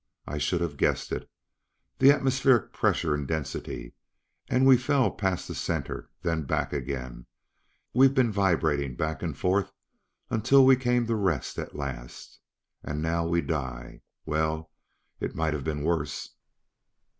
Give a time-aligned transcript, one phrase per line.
[0.25, 1.29] "I should have guessed it.
[1.99, 3.93] The atmospheric pressure and density
[4.49, 7.27] and we fell past the center, then back again;
[7.93, 9.71] we've been vibrating back and forth
[10.31, 12.39] until we came to rest at last.
[12.83, 14.01] And now we die!
[14.25, 14.71] Well,
[15.19, 16.31] it might have been worse."